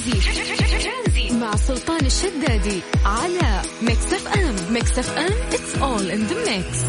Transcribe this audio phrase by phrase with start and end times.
[0.00, 1.40] ترانزيت.
[1.40, 6.84] مع سلطان الشدادي على Mix FM Mix FM it's all in the mix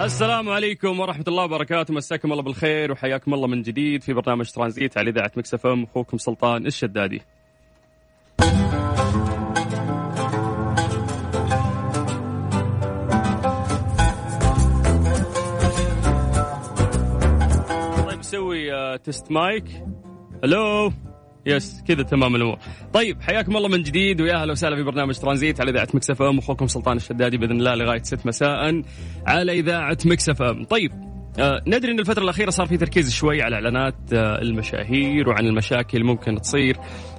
[0.00, 1.94] السلام عليكم ورحمة الله وبركاته.
[1.94, 6.18] مساكم الله بالخير وحياكم الله من جديد في برنامج ترانزيت على إذاعة Mix FM أخوكم
[6.18, 7.22] سلطان الشدادي.
[18.06, 19.64] طيب سوي test mic
[20.44, 20.92] hello
[21.46, 22.58] yes كذا تمام الأمور.
[22.92, 26.38] طيب حياكم الله من جديد ويا أهلا وسهلا في برنامج ترانزيت على إذاعة Mix FM
[26.38, 28.82] أخوكم سلطان الشدادي بإذن الله لغاية 6 مساء
[29.26, 30.64] على إذاعة Mix FM.
[30.64, 30.92] طيب
[31.38, 36.04] آه ندري إن الفترة الأخيرة صار في تركيز شوي على إعلانات آه المشاهير وعن المشاكل
[36.04, 36.76] ممكن تصير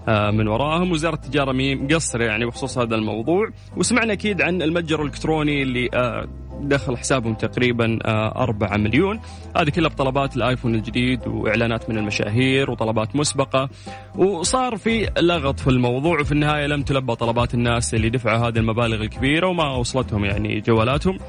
[0.07, 5.63] آه من وراهم وزارة التجارة مقصرة يعني بخصوص هذا الموضوع وسمعنا أكيد عن المتجر الإلكتروني
[5.63, 6.27] اللي آه
[6.61, 9.19] دخل حسابهم تقريبا آه 4 مليون.
[9.57, 13.69] هذه كلها بطلبات الآيفون الجديد وإعلانات من المشاهير وطلبات مسبقة.
[14.15, 19.01] وصار في لغط في الموضوع وفي النهاية لم تلبى طلبات الناس اللي دفعوا هذه المبالغ
[19.01, 21.19] الكبيرة وما وصلتهم يعني جوالاتهم.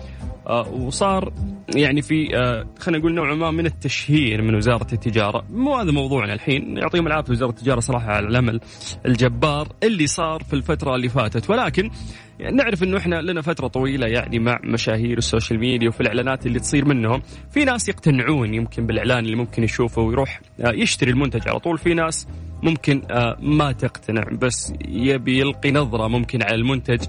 [0.47, 1.33] آه، وصار
[1.75, 6.33] يعني في آه، خلينا نقول نوع ما من التشهير من وزارة التجارة، مو هذا موضوعنا
[6.33, 8.61] الحين، يعطيهم العافية وزارة التجارة صراحة على العمل
[9.07, 11.91] الجبار اللي صار في الفترة اللي فاتت، ولكن
[12.39, 16.47] يعني نعرف إنه إحنا لنا فترة طويلة يعني مع مشاهير ال social media وفي الإعلانات
[16.47, 21.49] اللي تصير منهم، في ناس يقتنعون يمكن بالإعلان اللي ممكن يشوفه ويروح آه، يشتري المنتج
[21.49, 22.29] على طول، في ناس
[22.63, 23.03] ممكن
[23.41, 27.01] ما تقتنع بس يبي يلقي نظرة ممكن على المنتج.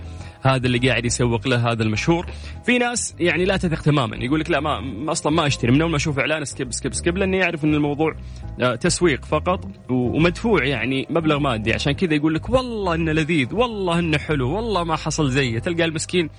[0.41, 2.25] هذا اللي قاعد يسوق له هذا المشهور.
[2.65, 5.91] في ناس يعني لا تثق تماما يقول لك لا ما أصلا ما أشتري من أول
[5.91, 8.15] ما أشوف إعلان skip skip skip لأنه يعرف إن الموضوع
[8.61, 11.73] آه، تسويق فقط ومدفوع يعني مبلغ مادي.
[11.73, 15.59] عشان كذا يقول لك والله إنه لذيذ والله إنه حلو والله ما حصل زيه.
[15.59, 16.29] تلقى المسكين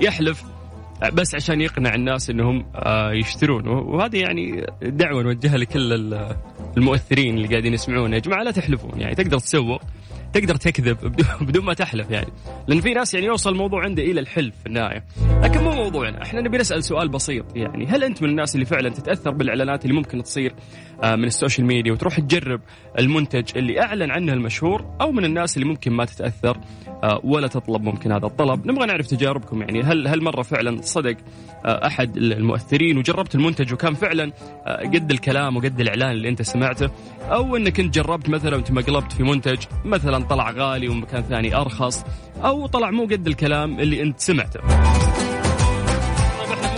[0.00, 0.44] يحلف
[1.12, 6.14] بس عشان يقنع الناس إنهم آه، يشترون وهذه يعني دعوة نوجهها لكل
[6.76, 9.00] المؤثرين اللي قاعدين يسمعون يا جماعة لا تحلفون.
[9.00, 9.82] يعني تقدر تسوق
[10.32, 10.96] تقدر تكذب
[11.46, 12.28] بدون ما تحلف يعني.
[12.68, 15.04] لأن في ناس يعني يوصل الموضوع عنده إلى الحلف في النهاية.
[15.42, 16.22] لكن مو موضوعنا.
[16.22, 17.86] إحنا نبي نسأل سؤال بسيط يعني.
[17.86, 20.54] هل أنت من الناس اللي فعلا تتأثر بالإعلانات اللي ممكن تصير
[21.02, 22.60] آه، من السوشيال ميديا وتروح تجرب
[22.98, 26.58] المنتج اللي أعلن عنه المشهور أو من الناس اللي ممكن ما تتأثر؟
[27.24, 28.66] ولا تطلب ممكن هذا الطلب.
[28.66, 29.82] نبغى نعرف تجاربكم يعني.
[29.82, 31.16] هل هل مرة فعلا صدق
[31.64, 34.32] آه، أحد المؤثرين وجربت المنتج وكان فعلا
[34.66, 36.90] قد الكلام وقد الإعلان اللي أنت سمعته؟
[37.22, 42.04] أو إنك أنت جربت مثلا وتمقلبت في منتج مثلا طلع غالي ومكان ثاني أرخص
[42.44, 44.60] أو طلع مو قد الكلام اللي أنت سمعته.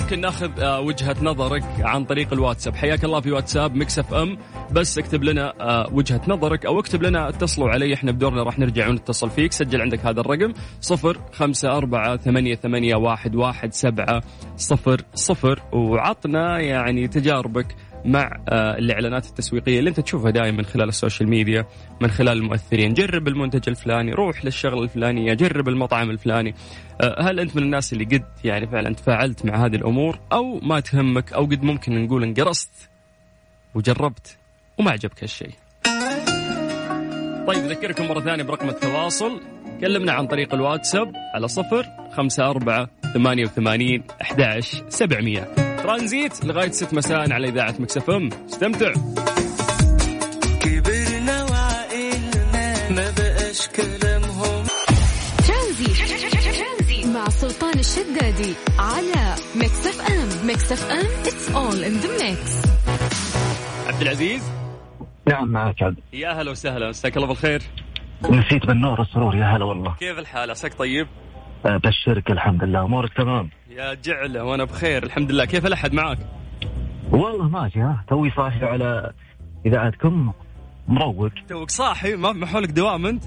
[0.06, 2.76] ممكن ناخذ آه، وجهة نظرك عن طريق الواتساب.
[2.76, 4.38] حياك الله في واتساب Mix FM.
[4.72, 8.88] بس اكتب لنا آه، وجهة نظرك أو اكتب لنا اتصلوا علي إحنا بدورنا راح نرجع
[8.88, 9.52] ونتصل فيك.
[9.52, 14.22] سجل عندك هذا الرقم صفر خمسة أربعة ثمانية, ثمانية واحد, واحد سبعة
[14.56, 15.62] صفر صفر.
[15.72, 21.28] وعطنا يعني تجاربك مع آه، الإعلانات التسويقية اللي انت تشوفها دائما من خلال ال social
[21.28, 21.66] media
[22.00, 22.94] من خلال المؤثرين.
[22.94, 26.54] جرب المنتج الفلاني روح للشغلة الفلانية جرب المطعم الفلاني.
[27.00, 30.80] آه، هل انت من الناس اللي قد يعني فعلا تفاعلت مع هذه الأمور؟ أو ما
[30.80, 32.70] تهمك أو قد ممكن نقول انقرصت
[33.74, 34.36] وجربت
[34.78, 35.50] وما عجبك هالشيء.
[37.46, 39.40] طيب أذكركم مرة ثانية برقم التواصل.
[39.80, 45.65] كلمنا عن طريق الواتساب على صفر خمسة أربعة ثمانية وثمانين أحد سبعمية.
[45.86, 48.30] ترانزيت لغاية ست مساء على إذاعة Mix FM.
[48.48, 48.92] استمتع.
[50.60, 54.64] كبرنا وعقلنا ما بقاش كلامهم.
[55.48, 57.06] ترانزيت.
[57.14, 60.48] مع سلطان الشدادي على Mix FM.
[60.48, 62.68] Mix FM it's all in the mix.
[63.88, 64.42] عبد العزيز.
[65.28, 65.96] نعم معك عبد.
[66.12, 66.88] يا هلا وسهلا.
[66.88, 67.62] مساك الله بالخير.
[68.30, 69.36] نسيت بالنور السرور.
[69.36, 69.94] يا هلا والله.
[70.00, 71.06] كيف الحال؟ عساك طيب؟
[71.64, 72.84] بشرك الحمد لله.
[72.84, 75.44] أمورك تمام؟ يا جعله وأنا بخير الحمد لله.
[75.44, 76.18] كيف الأحد معك؟
[77.10, 78.04] والله ماشي ها.
[78.08, 79.12] توي صاحي على
[79.66, 80.32] إذاعتكم.
[80.88, 81.30] مروق.
[81.48, 83.24] توك صاحي؟ ما محولك دوام أنت؟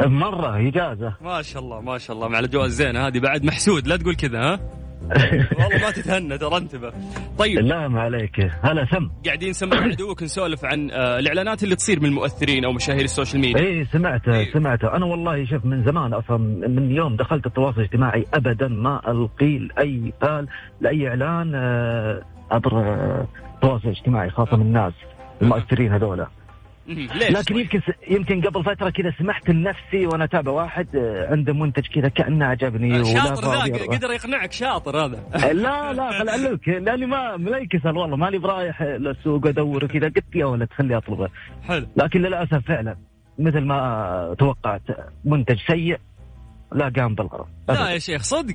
[0.00, 1.14] مرة إجازة.
[1.20, 2.28] ما شاء الله ما شاء الله.
[2.28, 4.60] مع الأجواء الزينة هذه بعد محسود لا تقول كذا ها؟
[5.58, 6.92] والله ما تتهنى ترى انتبه.
[7.38, 7.58] طيب.
[7.58, 8.50] لا ما عليك.
[8.62, 9.10] هلا سم.
[9.26, 13.40] قاعدين نسمع عدوك نسولف عن آه، الإعلانات اللي تصير من المؤثرين أو مشاهير ال social
[13.40, 13.66] media.
[13.66, 14.52] اي سمعته إيه.
[14.52, 16.36] سمعته أنا والله شوف من زمان أصلا
[16.68, 20.48] من يوم دخلت التواصل الاجتماعي ابدا ما ألقي اي بال
[20.80, 22.94] لأي إعلان آه، عبر
[23.54, 24.92] التواصل الاجتماعي خاصة من الناس
[25.42, 26.26] المؤثرين هذولا.
[27.30, 27.80] لكن يمكن
[28.10, 33.04] يمكن قبل فترة كذا سمحت لنفسي وأنا أتابع واحد آه، عنده منتج كذا كأنه عجبني
[33.04, 35.52] شاطر ذا قدر يقنعك شاطر هذا.
[35.52, 40.34] لا لا خل أقول لأني ما لا يكسل والله ماني برايح للسوق أدور كذا قلت
[40.34, 41.28] يا ولد خلي اطلبه
[41.68, 41.86] حلو.
[41.96, 42.96] لكن للأسف فعلا
[43.38, 44.82] مثل ما توقعت
[45.24, 45.98] منتج سيء
[46.72, 47.46] لا قام بالغرض.
[47.68, 48.54] لا يا شيخ صدق.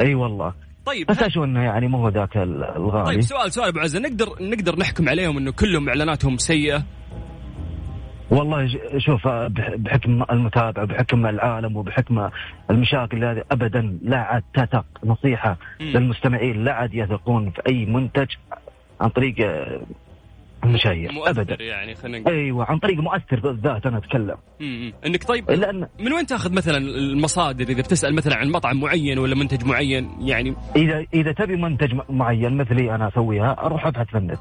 [0.00, 0.54] أي والله.
[0.86, 3.98] طيب بس أشوف إنه يعني مو هو ذاك الغالي؟ طيب سؤال سؤال أبو عزة.
[3.98, 6.84] نقدر نقدر نحكم عليهم إنه كلهم إعلاناتهم سيئة؟
[8.30, 8.68] والله
[8.98, 9.28] شوف
[9.76, 12.28] بحكم المتابعه بحكم العالم وبحكم
[12.70, 15.56] المشاكل هذه ابدا لا عاد تثق نصيحة.
[15.80, 18.26] للمستمعين لا عاد يثقون في أي منتج
[19.00, 19.34] عن طريق
[20.64, 21.64] المشاهير ابدا.
[21.64, 22.34] يعني خلينا نقول.
[22.34, 24.36] أيوه عن طريق مؤثر بالذات أنا أتكلم.
[24.60, 29.18] امم إنك طيب لأن من وين تاخذ مثلا المصادر؟ إذا بتسأل مثلا عن مطعم معين
[29.18, 34.18] ولا منتج معين يعني اذا إذا تبي منتج معين مثلي أنا أسويها أروح أبحث في
[34.18, 34.38] النت.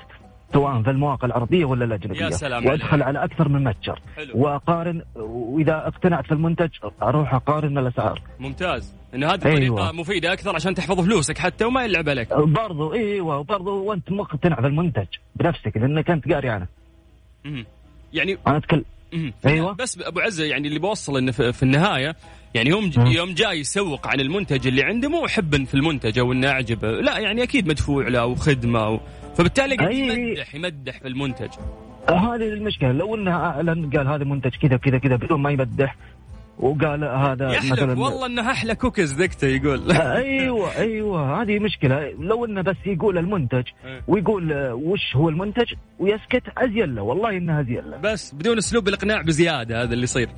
[0.54, 4.00] سواء في المواقع العربية ولا الأجنبية؟ يا سلام وأدخل على أكثر من متجر.
[4.34, 6.70] وأقارن وإذا اقتنعت في المنتج
[7.02, 8.22] أروح أقارن الأسعار.
[8.40, 8.96] ممتاز.
[9.16, 9.92] إن هذه طريقة أيوة.
[9.92, 12.34] مفيدة أكثر عشان تحفظ فلوسك حتى وما يلعب عليك.
[12.34, 16.68] برضو أيوة وبرضو وأنت مقتنع في المنتج بنفسك لأنك أنت قاري عنه.
[18.14, 18.86] يعني أنا أتكلم.
[19.46, 19.74] أيوه.
[19.74, 22.16] بس أبو عزة يعني اللي بوصل إنه في النهاية
[22.54, 26.50] يعني يوم يوم جاي يسوق عن المنتج اللي عنده مو حبا في المنتج أو إنه
[26.50, 29.00] اعجبه لا يعني أكيد مدفوع له أو خدمه أو
[29.36, 31.50] فبالتالي قاعد يمدح يمدح في المنتج.
[32.10, 32.92] هذه المشكلة.
[32.92, 35.96] لو انه أعلن قال هذا منتج كذا كذا كذا بدون ما يمدح
[36.60, 39.92] وقال هذا يحلف مثلا والله انها أحلى كوكيز ذكته يقول.
[39.92, 42.12] أيوه أيوه هذه مشكلة.
[42.20, 44.02] لو إنه بس يقول المنتج إيه.
[44.08, 47.98] ويقول وش هو المنتج؟ ويسكت أزين له والله إنها أزين له.
[47.98, 50.30] بس بدون أسلوب الإقناع بزيادة هذا اللي يصير.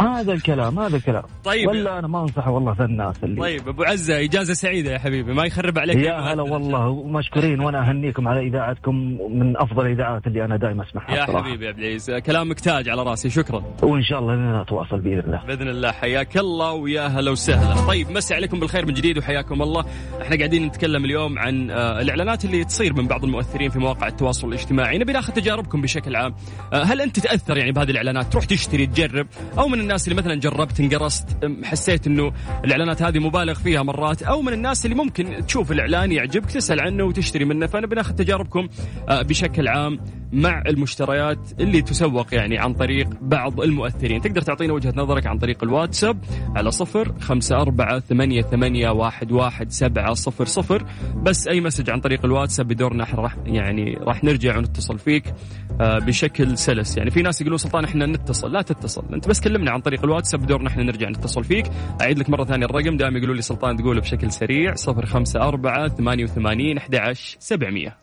[0.00, 1.22] هذا الكلام هذا الكلام.
[1.44, 1.68] طيب.
[1.68, 5.32] ولا أنا ما انصح والله في الناس اللي طيب أبو عزة إجازة سعيدة يا حبيبي
[5.32, 5.96] ما يخرب عليك.
[5.96, 8.94] يا هلا والله مشكورين وأنا أهنيكم على إذاعتكم
[9.30, 11.42] من أفضل الإذاعات اللي أنا دائما أسمعها يا صراحة.
[11.42, 13.64] حبيبي يا عبد العزيز كلامك تاج على راسي شكرا.
[13.82, 15.42] وإن شاء الله نتواصل بإذن الله.
[15.46, 17.86] بإذن الله حياك الله ويا هلا وسهلا.
[17.86, 19.84] طيب مسي عليكم بالخير من جديد وحياكم الله.
[20.22, 24.48] إحنا قاعدين نتكلم اليوم عن آه، الإعلانات اللي تصير من بعض المؤثرين في مواقع التواصل
[24.48, 24.98] الاجتماعي.
[24.98, 26.34] نبي ناخذ تجاربكم بشكل عام.
[26.72, 29.26] آه، هل أنت تتاثر يعني بهذه الإعلانات؟ تروح تشتري تجرب
[29.58, 31.26] أو من الناس اللي مثلا جرب جربت انقرصت
[31.64, 32.32] حسيت إنه
[32.64, 37.04] الإعلانات هذه مبالغ فيها مرات أو من الناس اللي ممكن تشوف الإعلان يعجبك تسأل عنه
[37.04, 37.66] وتشتري منه.
[37.66, 38.68] فأنا بناخذ تجاربكم
[39.08, 40.00] آه، بشكل عام.
[40.32, 44.20] مع المشتريات اللي تسوق يعني عن طريق بعض المؤثرين.
[44.20, 46.24] تقدر تعطينا وجهة نظرك عن طريق الواتساب
[46.56, 50.84] على صفر خمسة أربعة ثمانية, ثمانية واحد, واحد سبعة صفر صفر.
[51.16, 55.34] بس أي مسج عن طريق الواتساب بدورنا إحنا راح يعني راح نرجع ونتصل فيك
[55.80, 56.96] آه، بشكل سلس.
[56.96, 58.52] يعني في ناس يقولون سلطان إحنا نتصل.
[58.52, 61.66] لا تتصل أنت بس كلمنا عن طريق الواتساب بدورنا إحنا نرجع نتصل فيك.
[62.02, 62.96] أعيد لك مرة ثانية الرقم.
[62.96, 64.74] دائما يقولوا لي سلطان تقوله بشكل سريع.
[64.88, 67.96] 054 88 11 700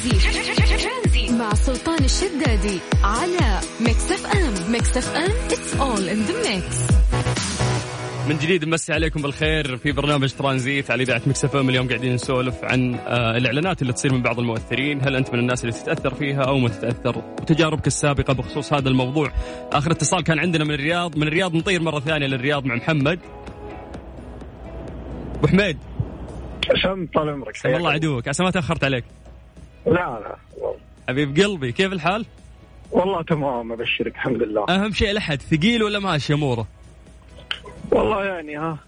[0.00, 6.76] ترانزيت مع سلطان الشدادي على Mix FM Mix FM it's all in the mix
[8.28, 12.64] من جديد نمسي عليكم بالخير في برنامج ترانزيت على إذاعة Mix FM اليوم قاعدين نسولف
[12.64, 15.00] عن آه الإعلانات اللي تصير من بعض المؤثرين.
[15.02, 19.32] هل أنت من الناس اللي تتأثر فيها أو ما تتأثر؟ وتجاربك السابقة بخصوص هذا الموضوع.
[19.72, 23.18] آخر اتصال كان عندنا من الرياض من الرياض نطير مرة ثانية للرياض مع محمد.
[25.34, 25.78] أبو حميد.
[26.76, 27.66] عشان طال عمرك.
[27.66, 27.90] الله.
[27.90, 29.04] عدوك عسى ما تأخرت عليك.
[29.86, 30.36] لا لا
[31.08, 32.26] حبيب قلبي كيف الحال؟
[32.90, 34.64] والله تمام أبشرك الحمد لله.
[34.68, 36.66] أهم شيء الاحد ثقيل ولا ماشي اموره؟
[37.92, 38.78] والله يعني ها.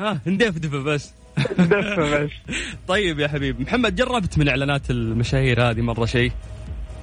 [0.00, 1.14] ها ندفدفه بس.
[1.58, 2.30] ندفه بس.
[2.88, 6.32] طيب يا حبيب محمد جربت من إعلانات المشاهير هذه مرة شيء؟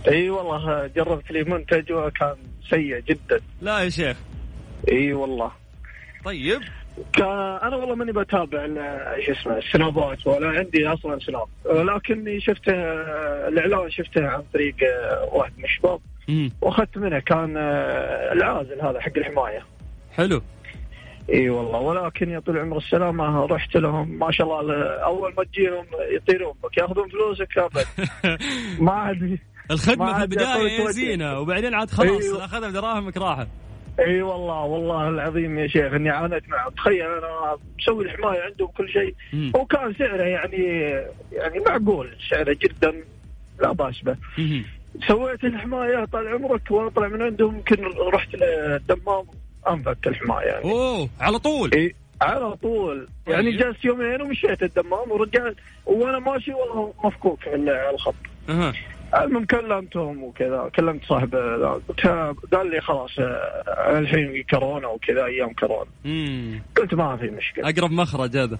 [0.07, 2.35] إي والله جربت لي منتج وكان
[2.69, 3.41] سيء جدا.
[3.61, 4.17] لا يا شيخ.
[4.91, 5.51] إي والله.
[6.25, 6.61] طيب.
[7.63, 8.67] أنا والله ماني بتابع
[9.25, 11.47] شو اسمه السنابات ولا عندي أصلا سناب.
[11.65, 12.73] ولكني شفته
[13.47, 14.75] الإعلان شفته عن طريق
[15.33, 15.99] واحد من الشباب.
[16.61, 17.57] وأخذت منه كان
[18.31, 19.65] العازل هذا حق الحماية.
[20.15, 20.41] حلو.
[21.33, 24.19] إي والله ولكن يا طول العمر السلامة رحت لهم.
[24.19, 26.53] ما شاء الله أول ما تجيهم يطيرون.
[26.63, 27.86] بك يأخذون فلوسك ابد
[28.86, 29.39] ما عاد
[29.72, 32.45] الخدمة في البداية زينة وبعدين عاد خلاص أيوه.
[32.45, 33.48] أخذها بدراهمك راحت
[34.00, 36.70] إي والله والله العظيم يا شيخ إني عانيت معه.
[36.70, 39.16] تخيل أنا مسوي الحماية عندهم كل شيء.
[39.56, 40.63] وكان سعره يعني
[41.32, 42.94] يعني معقول سعره جدا
[43.62, 44.18] لا بأس به.
[45.08, 47.56] سويت الحماية طال عمرك وأنا طلع من عندهم.
[47.56, 49.25] يمكن رحت للدمام
[49.70, 50.72] أنفك الحماية يعني.
[50.72, 53.08] أوه على طول؟ إي على طول.
[53.27, 53.60] يعني طيب.
[53.60, 55.56] جلست يومين ومشيت الدمام ورجعت.
[55.86, 57.56] وأنا ماشي والله مفكوك في
[57.94, 58.16] الخط.
[58.50, 58.74] أها.
[59.15, 61.35] المهم كلمتهم وكذا كلمت صاحب
[62.53, 65.89] قال لي خلاص آه، الحين كورونا وكذا أيام كورونا.
[66.77, 67.69] قلت ما في مشكلة.
[67.69, 68.59] أقرب مخرج هذا.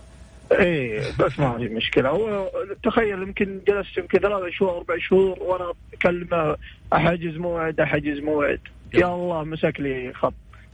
[0.52, 2.50] إيه بس ما في مشكلة.
[2.84, 6.56] تخيل يمكن جلست يمكن ثلاث شهور أربع شهور وأنا أكلمه
[6.94, 8.60] أحجز موعد أحجز موعد.
[8.94, 10.34] يا الله مسك لي خط.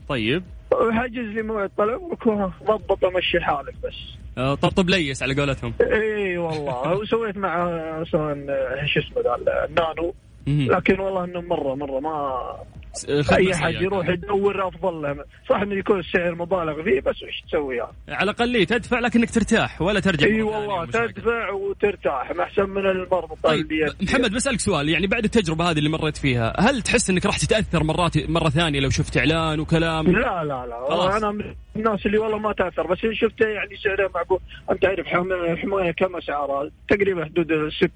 [0.09, 0.43] طيب.
[0.91, 1.99] حجز لي موعد طلع
[2.63, 3.95] ضبط امشي حالك بس.
[4.37, 5.73] آه، طبطب ليس على قولتهم.
[5.81, 6.93] إي والله.
[6.99, 8.35] وسويت مع سواء
[8.85, 9.35] شو اسمه
[9.69, 10.13] النانو.
[10.47, 12.55] لكن والله إنه مره مرة ما
[13.31, 15.25] أي حد يروح يدور أفضل له.
[15.49, 19.81] صح انه يكون السعر مبالغ فيه بس وش تسوي يعني؟ على الأقل تدفع لكنك ترتاح
[19.81, 22.31] ولا ترجع إي والله تدفع وترتاح.
[22.31, 23.67] أحسن من المربطه طيب
[24.01, 24.89] محمد بسألك سؤال.
[24.89, 28.79] يعني بعد التجربة هذه اللي مريت فيها هل تحس إنك راح تتأثر مرات مرة ثانية
[28.79, 30.85] لو شفت إعلان وكلام؟ لا لا لا.
[30.89, 31.15] خلاص.
[31.15, 32.87] أنا من الناس اللي والله ما تأثر.
[32.87, 34.39] بس إن شفته يعني سعره معقول.
[34.71, 35.07] أنت تعرف
[35.51, 37.47] الحمايه كم اسعارها تقريبا حدود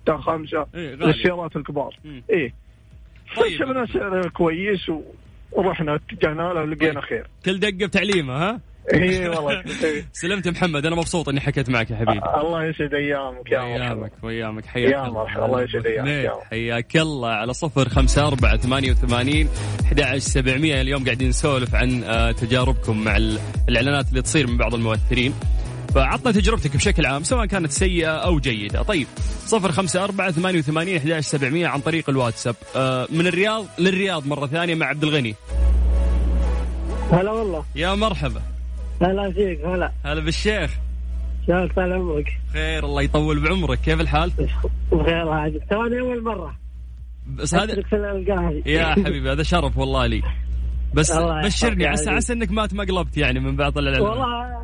[0.06, 1.96] 6 5 إيه للسيارات الكبار.
[2.34, 2.54] اي
[3.36, 3.60] طيب.
[3.60, 4.92] شفنا سعره كويس
[5.52, 8.60] ورحنا اتجهنا له ولقينا خير كل دقة بتعليمة ها؟
[8.94, 9.64] اي والله.
[10.14, 12.22] سلمت محمد أنا مبسوط إني حكيت معك يا حبيبي.
[12.42, 14.66] الله يسعد أيامك يا أيامك وأيامك.
[14.66, 15.46] حياك يا مرحبا.
[15.46, 15.62] الله.
[15.62, 17.30] يسعد أيامك حياك الله.
[17.30, 19.50] على صفر خمسة أربعة ثمانية وثمانين
[19.86, 20.82] أحد سبعمية.
[20.82, 23.18] اليوم قاعدين نسولف عن آه، تجاربكم مع
[23.70, 25.34] الإعلانات اللي تصير من بعض المؤثرين.
[25.98, 28.82] فعطنا تجربتك بشكل عام سواء كانت سيئة أو جيدة.
[28.82, 29.08] طيب
[29.46, 32.56] صفر خمسة أربعة ثمانية وثمانين أحد سبعمية عن طريق الواتساب.
[32.76, 35.36] آه، من الرياض للرياض مرة ثانية مع عبد الغني.
[37.12, 37.66] هلا والله.
[37.76, 38.42] يا مرحبا.
[39.02, 39.92] هلا فيك هلا.
[40.06, 40.72] هلا بالشيخ.
[41.48, 42.38] شلونك؟ طال عمرك.
[42.54, 43.80] خير الله يطول بعمرك.
[43.82, 44.32] كيف الحال؟
[44.92, 46.56] بخير عاد توني أول مرة.
[47.28, 47.84] بس هذا
[48.66, 50.22] يا حبيبي هذا شرف والله لي.
[50.94, 51.12] بس
[51.46, 54.57] بشرني عسى عسى إنك ما تمقلبت يعني من بعض الاعلانات والله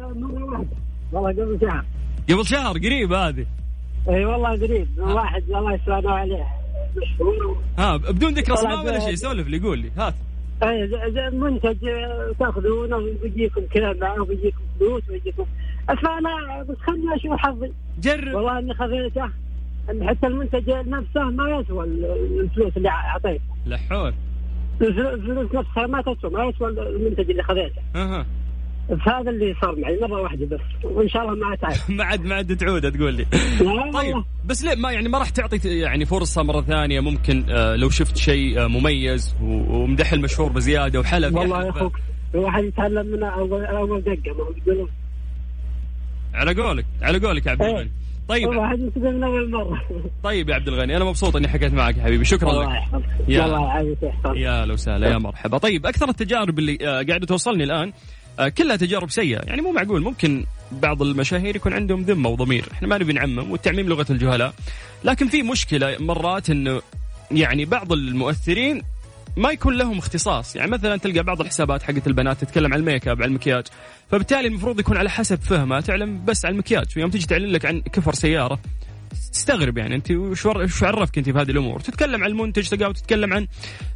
[1.14, 1.86] والله قبل شهر.
[2.30, 3.46] قبل شهر قريب هذه.
[4.10, 4.88] إي والله قريب.
[4.98, 6.48] واحد الله يسلمه عليه.
[7.78, 9.92] ها بدون ذكر اسماء ولا شيء سولف لي قول لي.
[9.98, 10.14] هات.
[10.64, 10.90] إي
[11.32, 11.78] منتج
[12.40, 15.46] تاخذونه ويجيكم كذا ويجيكم فلوس ويجيكم.
[15.88, 17.72] فانا بس خليني أشوف حظي.
[18.00, 18.36] جرب.
[18.36, 19.30] والله إني خذيته.
[19.90, 23.44] إن حتى المنتج نفسه ما يسوى الفلوس اللي أعطيته.
[23.66, 24.14] لحول.
[24.82, 27.82] الفلوس نفسها ما تسوى ما يسوى المنتج اللي خذيته.
[27.96, 28.26] أها.
[28.90, 32.36] فهذا اللي صار معي مرة واحدة بس وإن شاء الله ما تعود ما عاد ما
[32.36, 33.26] عاد تعود تقول لي.
[33.94, 37.90] طيب بس ليه ما يعني ما راح تعطي يعني فرصة مرة ثانية ممكن آه لو
[37.90, 42.00] شفت شيء آه مميز ومدح المشهور بزيادة وحلب والله يا أخوك
[42.36, 44.90] الواحد يتعلم من اول أول دقه ما يقولون
[46.34, 47.92] على قولك على قولك يا عبد الغني.
[48.28, 48.48] طيب.
[48.48, 49.82] واحد من أول مرة.
[50.24, 52.26] طيب يا عبد الغني أنا مبسوط إني حكيت معك يا حبيبي.
[52.26, 53.04] شكرا الله لك.
[53.28, 53.98] يا الله يعافيك
[54.36, 55.58] يا لو سهلا يا مرحبا.
[55.58, 57.94] طيب أكثر التجارب اللي آه قاعدة توصلني الآن
[58.58, 59.42] كلها تجارب سيئة.
[59.46, 62.66] يعني مو معقول ممكن بعض المشاهير يكون عندهم ذمة وضمير.
[62.72, 64.54] إحنا ما نبي نعمم والتعميم لغة الجهلاء.
[65.04, 66.82] لكن في مشكلة مرات إنه
[67.32, 68.82] يعني بعض المؤثرين
[69.38, 70.56] ما يكون لهم اختصاص.
[70.56, 73.64] يعني مثلا تلقى بعض الحسابات حقت البنات تتكلم عن ال make up عن المكياج.
[74.12, 75.82] فبالتالي المفروض يكون على حسب فهمها.
[75.82, 76.86] تعلم بس عن المكياج.
[76.98, 78.60] يوم تجي تعلن لك عن كفر سيارة
[79.32, 83.48] تستغرب يعني أنت وش عرفك أنت في هذه الأمور؟ تتكلم عن المنتج تلقاه وتتكلم عن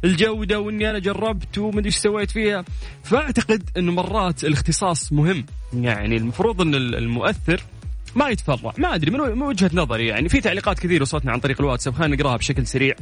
[0.04, 2.64] الجودة وإني أنا جربت ومدري إيش سويت فيها.
[3.04, 5.46] فأعتقد إنه مرات الاختصاص مهم.
[5.72, 7.62] يعني المفروض إن المؤثر
[8.16, 8.72] ما يتفرع.
[8.78, 10.28] ما أدري من وجهة نظري يعني.
[10.28, 11.94] في تعليقات كثير وصلتنا عن طريق الواتساب.
[11.94, 12.94] خلينا نقراها بشكل سريع.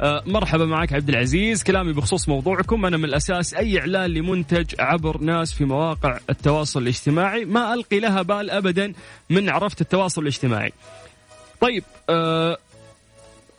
[0.00, 1.62] أه مرحبا معك عبد العزيز.
[1.62, 2.86] كلامي بخصوص موضوعكم.
[2.86, 7.44] أنا من الأساس أي إعلان لمنتج عبر ناس في مواقع التواصل الاجتماعي.
[7.44, 8.92] ما ألقي لها بال ابدا
[9.30, 10.72] من عرفت التواصل الاجتماعي.
[11.60, 12.58] طيب آه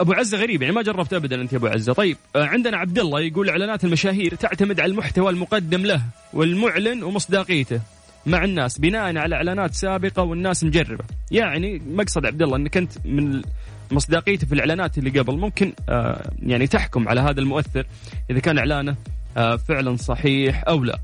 [0.00, 1.92] أبو عزة غريب يعني ما جربت ابدا أنت يا أبو عزة.
[1.92, 6.02] طيب آه عندنا عبد الله يقول إعلانات المشاهير تعتمد على المحتوى المقدم له
[6.32, 7.80] والمعلن ومصداقيته
[8.26, 11.04] مع الناس بناء على إعلانات سابقة والناس مجربة.
[11.30, 13.42] يعني مقصد عبد الله إنك أنت من
[13.90, 15.36] مصداقيته في الإعلانات اللي قبل.
[15.36, 17.86] ممكن آه يعني تحكم على هذا المؤثر
[18.30, 18.96] إذا كان إعلانه
[19.36, 20.98] آه فعلا صحيح أو لا.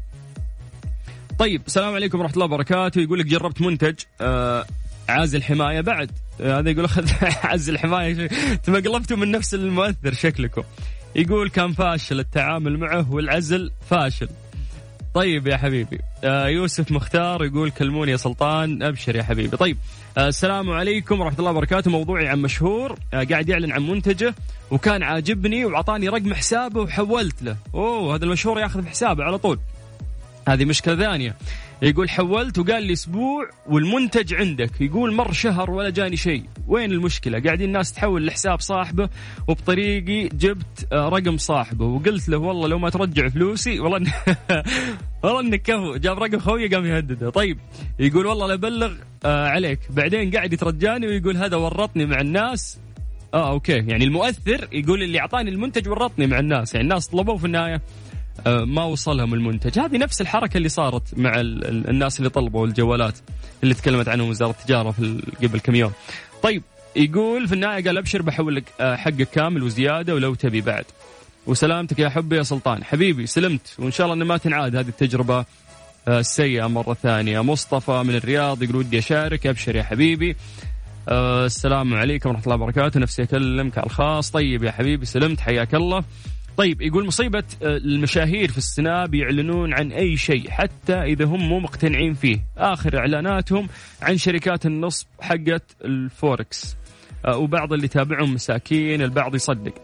[1.39, 3.01] طيب السلام عليكم ورحمة الله وبركاته.
[3.01, 4.65] يقول لك جربت منتج آه
[5.09, 6.11] عازل حمايه بعد.
[6.41, 7.11] هذا يقول أخذ
[7.53, 8.27] عزل حمايه
[8.65, 10.63] تمقلبتوا من نفس المؤثر شكلكم.
[11.17, 14.29] يقول كان فاشل التعامل معه والعزل فاشل.
[15.15, 15.99] طيب يا حبيبي.
[16.25, 18.83] آه يوسف مختار يقول كلموني يا سلطان.
[18.83, 19.57] أبشر يا حبيبي.
[19.57, 19.77] طيب
[20.19, 21.91] آه السلام عليكم ورحمة الله وبركاته.
[21.91, 24.35] موضوعي عن مشهور آه قاعد يعلن عن منتجه
[24.71, 27.57] وكان عاجبني واعطاني رقم حسابه وحولت له.
[27.75, 29.59] أوه هذا المشهور ياخذ حسابه على طول.
[30.49, 31.37] هذه مشكلة ثانية.
[31.85, 34.81] يقول حولت وقال لي أسبوع والمنتج عندك.
[34.81, 36.43] يقول مر شهر ولا جاني شيء.
[36.69, 39.09] وين المشكلة؟ قاعدين الناس تحول لحساب صاحبه
[39.49, 41.85] وبطريقي جبت آه، رقم صاحبه.
[41.85, 44.13] وقلت له والله لو ما ترجع فلوسي والله.
[45.23, 45.97] والله إنك كفو.
[45.97, 47.31] جاب رقم خويه قام يهدده.
[47.31, 47.59] طيب
[47.99, 48.93] يقول والله لا أبلغ
[49.25, 49.79] آه عليك.
[49.91, 52.79] بعدين قاعد يترجاني ويقول هذا ورطني مع الناس.
[53.35, 53.73] آه أوكي.
[53.73, 56.75] يعني المؤثر يقول اللي أعطاني المنتج ورطني مع الناس.
[56.75, 57.83] يعني الناس طلبوه في النهاية
[58.47, 59.79] ما وصلهم المنتج.
[59.79, 63.19] هذه نفس الحركة اللي صارت مع الناس اللي طلبوا الجوالات
[63.63, 65.93] اللي تكلمت عنهم وزارة التجارة في قبل كم يوم.
[66.43, 66.63] طيب
[66.97, 70.85] يقول في النهاية قال أبشر بحول لك آه، حقك كامل وزيادة ولو تبي بعد.
[71.47, 72.85] وسلامتك يا حبي يا سلطان.
[72.85, 73.75] حبيبي سلمت.
[73.79, 75.45] وإن شاء الله أن ما تنعاد هذه التجربة
[76.09, 77.41] آه، السيئة مرة ثانية.
[77.41, 79.47] مصطفى من الرياض يقول ودي أشارك.
[79.47, 80.37] أبشر يا حبيبي.
[81.09, 83.01] السلام عليكم ورحمة الله وبركاته.
[83.01, 84.31] نفسي أكلمك على الخاص.
[84.31, 85.41] طيب يا حبيبي سلمت.
[85.41, 86.05] حياك الله.
[86.57, 91.59] طيب يقول مصيبة آه، المشاهير في السناب يعلنون عن أي شيء حتى إذا هم مو
[91.59, 92.39] مقتنعين فيه.
[92.59, 93.69] آخر إعلاناتهم
[94.03, 96.77] عن شركات النصب حقت الفوركس.
[97.27, 99.75] آه، وبعض اللي تابعهم مساكين البعض يصدق.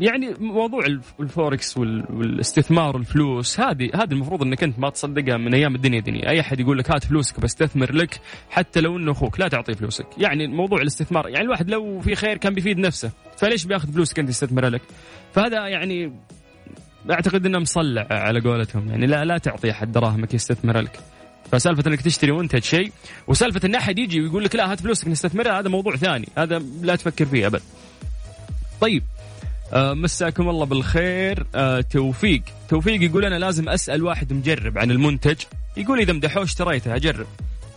[0.00, 0.86] يعني موضوع
[1.20, 6.30] الفوركس والاستثمار والفلوس هذه هذه المفروض انك انت ما تصدقها من أيام الدنيا دنيا.
[6.30, 10.06] أي أحد يقول لك هات فلوسك بستثمر لك حتى لو إنه أخوك لا تعطيه فلوسك.
[10.18, 14.28] يعني موضوع الاستثمار يعني الواحد لو في خير كان بيفيد نفسه فليش بياخذ فلوسك أنت
[14.28, 14.82] يستثمرها لك؟
[15.32, 16.12] فهذا يعني
[17.10, 18.88] أعتقد إنه مصلع على قولتهم.
[18.88, 21.00] يعني لا لا تعطي أحد دراهمك يستثمر لك.
[21.52, 22.92] فسالفة إنك تشتري منتج شيء
[23.28, 26.28] وسالفة إن أحد يجي ويقول لك لا هات فلوسك نستثمرها هذا موضوع ثاني.
[26.38, 27.62] هذا لا تفكر فيه أبد.
[28.80, 29.02] طيب.
[29.02, 29.17] آه
[29.74, 31.46] مساكم الله بالخير.
[31.54, 32.42] آه توفيق.
[32.68, 35.36] توفيق يقول أنا لازم أسأل واحد مجرب عن المنتج.
[35.76, 37.26] يقول إذا مدحوه اشتريته أجرب.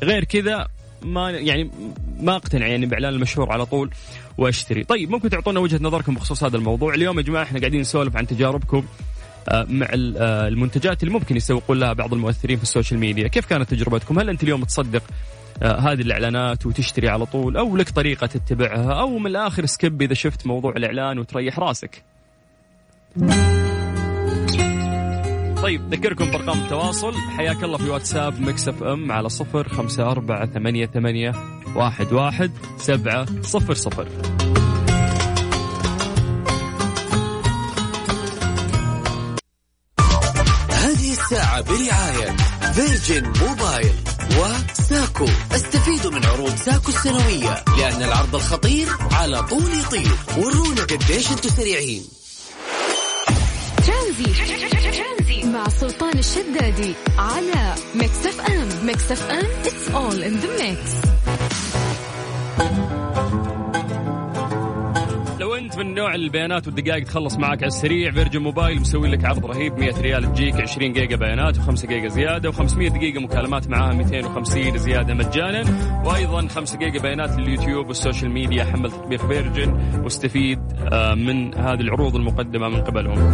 [0.03, 0.67] غير كذا
[1.01, 1.71] ما يعني
[2.19, 3.89] ما أقتنع يعني بإعلان المشهور على طول
[4.37, 4.83] وأشتري.
[4.83, 8.27] طيب ممكن تعطونا وجهة نظركم بخصوص هذا الموضوع؟ اليوم يا جماعة إحنا قاعدين نسولف عن
[8.27, 8.85] تجاربكم
[9.49, 13.27] آه، مع آه، المنتجات اللي ممكن يسوقون لها بعض المؤثرين في ال social media.
[13.27, 17.89] كيف كانت تجربتكم؟ هل أنت اليوم تصدق آه، هذه الإعلانات وتشتري على طول أو لك
[17.89, 22.03] طريقة تتبعها أو من الآخر skip إذا شفت موضوع الإعلان وتريح راسك.
[25.61, 30.85] طيب أذكركم بأرقام التواصل حياك الله في واتساب Mix FM على صفر خمسة أربعة ثمانية
[30.85, 31.33] ثمانية
[31.75, 34.07] واحد واحد سبعة صفر صفر
[40.69, 42.35] هذه الساعة برعاية
[42.73, 43.95] Virgin Mobile
[45.21, 50.11] وساكو استفيدوا من عروض ساكو السنوية لأن العرض الخطير على طول يطير.
[50.37, 52.03] ورونا قديش أنتم سريعين.
[53.87, 55.43] ترانزيت.
[55.43, 58.85] مع سلطان الشدادي على Mix FM.
[58.85, 61.11] Mix FM it's all in the mix.
[65.61, 68.11] أنت من نوع البيانات والدقائق تخلص معك على السريع.
[68.11, 69.79] Virgin Mobile مسوي لك عرض رهيب.
[69.79, 75.13] 100 ريال تجيك 20 جيجا بيانات و5 جيجا زيادة و500 دقيقة مكالمات معاها 250 زيادة
[75.13, 75.63] مجانا.
[76.05, 78.63] وأيضا 5 جيجا بيانات لليوتيوب وال social media.
[78.63, 80.59] حمل تطبيق Virgin واستفيد
[80.93, 83.31] آه، من هذه العروض المقدمة من قبلهم.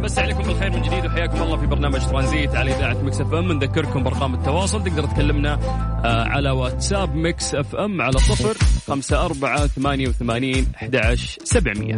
[0.00, 3.52] مسي عليكم بالخير من جديد وحياكم الله في برنامج ترانزيت على إذاعة Mix FM.
[3.52, 5.54] نذكركم بأرقام التواصل تقدر تكلمنا
[6.04, 11.96] آه، على واتساب Mix FM على صفر خمسة أربعة ثمانية وثمانين أحد عشر سبعمية.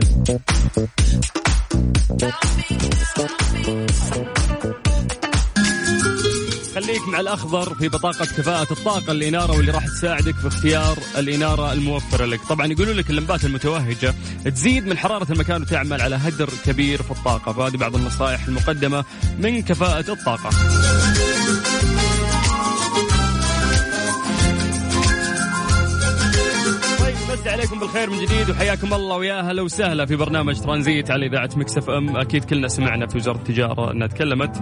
[6.83, 12.25] خليك مع الأخضر في بطاقة كفاءة الطاقة الإنارة واللي راح تساعدك في اختيار الإنارة الموفرة
[12.25, 12.41] لك.
[12.49, 14.15] طبعا يقولون لك اللمبات المتوهجة
[14.45, 17.53] تزيد من حرارة المكان وتعمل على هدر كبير في الطاقة.
[17.53, 19.05] فهذه بعض النصائح المقدمة
[19.39, 20.51] من كفاءة الطاقة.
[27.33, 31.51] مسي عليكم بالخير من جديد وحياكم الله ويا هلا وسهلا في برنامج ترانزيت على إذاعة
[31.57, 32.17] Mix FM.
[32.17, 34.57] أكيد كلنا سمعنا في وزارة التجارة أنها تكلمت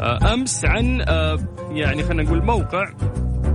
[0.00, 1.38] آه، أمس عن آه،
[1.70, 2.92] يعني خلينا نقول موقع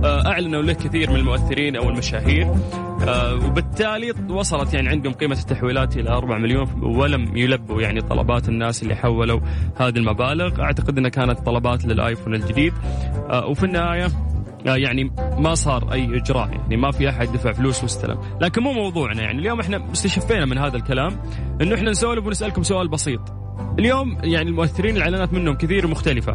[0.04, 2.54] آه، أعلنوا له كثير من المؤثرين أو المشاهير
[3.46, 8.94] وبالتالي وصلت يعني عندهم قيمة التحويلات إلى 4 مليون ولم يلبوا يعني طلبات الناس اللي
[8.94, 9.40] حولوا
[9.76, 10.62] هذه المبالغ.
[10.62, 12.72] أعتقد إنها كانت طلبات للآيفون الجديد.
[13.30, 14.29] وفي النهاية
[14.64, 18.18] يعني ما صار أي إجراء يعني ما في أحد دفع فلوس واستلم.
[18.40, 21.20] لكن مو موضوعنا يعني اليوم إحنا استشفينا من هذا الكلام
[21.60, 23.20] إنه إحنا نسولف ونسألكم سؤال بسيط.
[23.78, 26.34] اليوم يعني المؤثرين الإعلانات منهم كثير ومختلفة.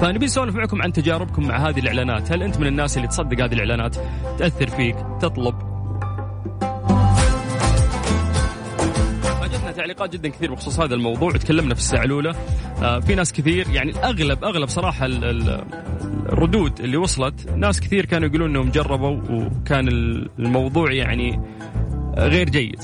[0.00, 2.32] فنبي نسولف معكم عن تجاربكم مع هذه الإعلانات.
[2.32, 3.96] هل أنت من الناس اللي تصدق هذه الإعلانات
[4.38, 5.67] تأثر فيك تطلب
[9.88, 11.32] تعليقات جدا كثير بخصوص هذا الموضوع.
[11.32, 12.34] تكلمنا في الساعة الأولى.
[12.82, 18.50] آه في ناس كثير يعني أغلب أغلب صراحة الردود اللي وصلت ناس كثير كانوا يقولون
[18.50, 19.88] إنهم جربوا وكان
[20.38, 21.40] الموضوع يعني
[22.16, 22.80] غير جيد.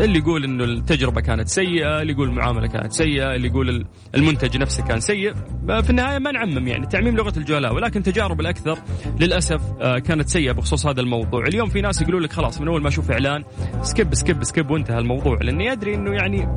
[0.00, 4.84] اللي يقول إنه التجربة كانت سيئة، اللي يقول المعاملة كانت سيئة، اللي يقول المنتج نفسه
[4.84, 5.34] كان سيء،
[5.66, 8.78] في النهاية ما نعمم يعني تعميم لغة الجهلاء ولكن تجارب الأكثر
[9.20, 12.82] للأسف آه، كانت سيئة بخصوص هذا الموضوع، اليوم في ناس يقولوا لك خلاص من أول
[12.82, 13.44] ما أشوف إعلان
[13.82, 16.48] skip skip skip وانتهى الموضوع لأني أدري إنه يعني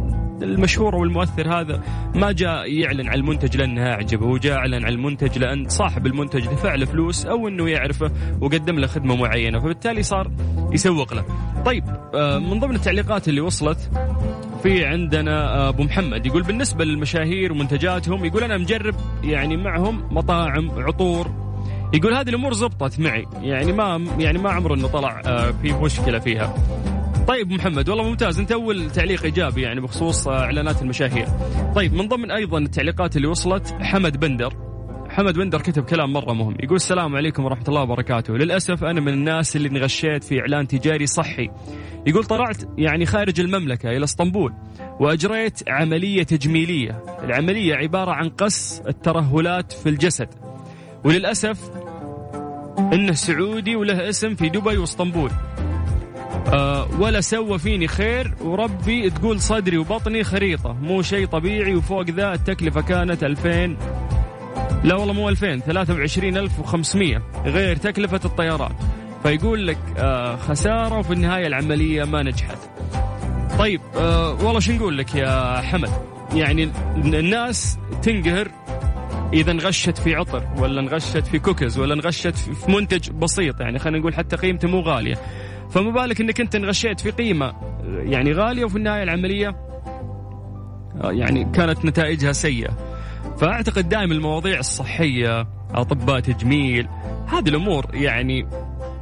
[0.42, 1.82] المشهور والمؤثر هذا
[2.16, 6.48] ما جاء يعلن عن المنتج لانها أعجبه هو جاء اعلن عن المنتج لأن صاحب المنتج
[6.48, 10.32] دفع له فلوس أو إنه يعرفه وقدم له خدمة معينة فبالتالي صار
[10.72, 11.26] يسوق له.
[11.66, 11.84] طيب
[12.16, 13.90] آه، من ضمن التعليقات اللي وصلت
[14.64, 20.72] في عندنا آه، أبو محمد يقول بالنسبة للمشاهير ومنتجاتهم يقول أنا مجرب يعني معهم مطاعم
[20.78, 21.32] عطور
[21.94, 26.20] يقول هذه الأمور زبطت معي يعني ما يعني ما عمره إنه طلع آه، في مشكلة
[26.20, 26.54] فيها
[27.28, 28.40] طيب محمد والله ممتاز.
[28.40, 31.28] انت أول تعليق إيجابي يعني بخصوص إعلانات المشاهير.
[31.76, 34.54] طيب من ضمن أيضا التعليقات اللي وصلت حمد بندر.
[35.06, 36.56] محمد بندر كتب كلام مرة مهم.
[36.64, 38.38] يقول السلام عليكم ورحمة الله وبركاته.
[38.38, 41.50] للأسف أنا من الناس اللي انغشيت في إعلان تجاري صحي.
[42.08, 44.54] يقول طلعت يعني خارج المملكة إلى اسطنبول
[45.00, 47.04] وأجريت عملية تجميلية.
[47.24, 50.30] العملية عبارة عن قص الترهلات في الجسد.
[51.04, 51.70] وللأسف
[52.94, 55.32] إنه سعودي وله اسم في دبي واسطنبول.
[57.00, 58.34] ولا سوى فيني خير.
[58.42, 63.78] وربي تقول صدري وبطني خريطة مو شيء طبيعي وفوق ذا التكلفة كانت 2000
[64.84, 68.76] لا والله مو 2000 23500 غير تكلفة الطيارات.
[69.24, 72.58] فيقول لك أه خسارة وفي النهاية العملية ما نجحت.
[73.60, 75.90] طيب أه والله شو نقول لك يا حمد؟
[76.34, 78.48] يعني الناس تنقهر
[79.34, 83.62] إذا انغشت في عطر ولا انغشت في كوكز ولا انغشت في منتج بسيط.
[83.62, 85.18] يعني خلينا نقول حتى قيمته مو غالية.
[85.76, 87.54] فما بالك إنك أنت انغشيت في قيمة
[87.86, 89.56] يعني غالية وفي النهاية العملية
[91.04, 92.78] يعني كانت نتائجها سيئة.
[93.38, 96.88] فأعتقد دائما المواضيع الصحية اطباء تجميل
[97.28, 98.48] هذه الأمور يعني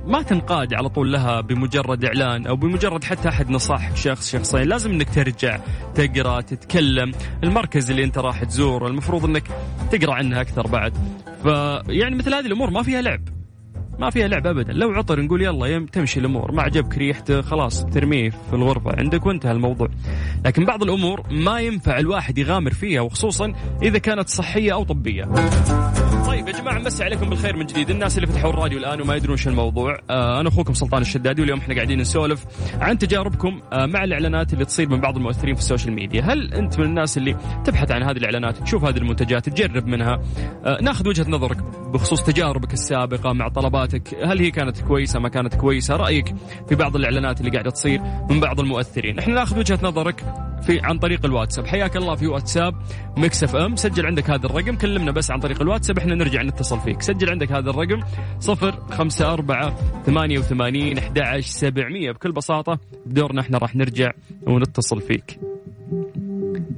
[0.06, 4.62] ما تنقاد على طول لها بمجرد إعلان أو بمجرد حتى أحد نصحك شخص شخصين.
[4.62, 5.60] لازم إنك ترجع
[5.96, 7.12] تقرأ تتكلم.
[7.44, 9.44] المركز اللي أنت راح تزوره المفروض إنك
[9.92, 10.94] تقرأ عنها أكثر بعد.
[11.44, 13.43] فيعني مثل هذه الأمور ما فيها لعب.
[14.00, 14.74] ما فيها لعب ابدا.
[14.74, 16.52] لو عطر نقول يلا تمشي الأمور.
[16.52, 18.92] ما عجبك ريحته خلاص ترميه في الغرفة.
[18.98, 19.88] عندك وانتهى الموضوع.
[20.46, 23.54] لكن بعض الأمور ما ينفع الواحد يغامر فيها وخصوصا
[23.84, 25.24] إذا كانت صحية أو طبية.
[26.34, 27.90] طيب يا جماعة مسي عليكم بالخير من جديد.
[27.90, 30.00] الناس اللي فتحوا الراديو الآن وما يدرون شو الموضوع.
[30.10, 32.46] آه أنا أخوكم سلطان الشدادي واليوم إحنا قاعدين نسولف
[32.80, 36.22] عن تجاربكم آه مع الإعلانات اللي تصير من بعض المؤثرين في ال social media.
[36.22, 40.22] هل أنت من الناس اللي تبحث عن هذه الإعلانات تشوف هذه المنتجات تجرب منها؟
[40.66, 41.58] آه ناخذ وجهة نظرك
[41.94, 44.16] بخصوص تجاربك السابقة مع طلباتك.
[44.24, 46.36] هل هي كانت كويسة ما كانت كويسة؟ رأيك
[46.70, 49.20] في بعض الإعلانات اللي قاعدة تصير من بعض المؤثرين.
[49.20, 50.24] إحنا ناخذ وجهة نظرك
[50.64, 51.68] في عن طريق الواتساب.
[51.68, 52.76] حياك الله في واتساب
[53.18, 53.76] Mix FM.
[53.76, 57.02] سجل عندك هذا الرقم كلمنا بس عن طريق الواتساب إحنا نرجع نتصل فيك.
[57.02, 58.04] سجل عندك هذا الرقم
[58.40, 64.12] 0 5 4 88 11 700 بكل بساطة بدورنا إحنا راح نرجع
[64.48, 65.40] ونتصل فيك.